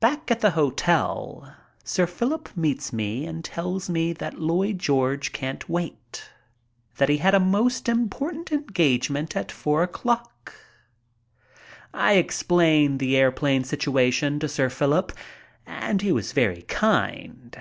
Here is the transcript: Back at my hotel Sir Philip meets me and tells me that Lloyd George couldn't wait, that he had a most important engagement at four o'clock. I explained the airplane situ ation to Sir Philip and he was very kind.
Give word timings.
Back 0.00 0.30
at 0.30 0.42
my 0.42 0.48
hotel 0.48 1.54
Sir 1.84 2.06
Philip 2.06 2.48
meets 2.56 2.94
me 2.94 3.26
and 3.26 3.44
tells 3.44 3.90
me 3.90 4.14
that 4.14 4.38
Lloyd 4.38 4.78
George 4.78 5.32
couldn't 5.34 5.68
wait, 5.68 6.30
that 6.96 7.10
he 7.10 7.18
had 7.18 7.34
a 7.34 7.40
most 7.40 7.86
important 7.86 8.50
engagement 8.52 9.36
at 9.36 9.52
four 9.52 9.82
o'clock. 9.82 10.54
I 11.92 12.14
explained 12.14 13.00
the 13.00 13.18
airplane 13.18 13.64
situ 13.64 13.98
ation 13.98 14.38
to 14.38 14.48
Sir 14.48 14.70
Philip 14.70 15.12
and 15.66 16.00
he 16.00 16.10
was 16.10 16.32
very 16.32 16.62
kind. 16.62 17.54